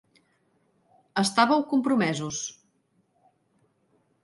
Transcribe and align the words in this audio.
Estàveu 1.23 1.61
compromesos. 1.75 2.41